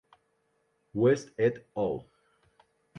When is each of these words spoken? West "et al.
West 0.95 1.29
"et 1.37 1.63
al. 1.75 2.03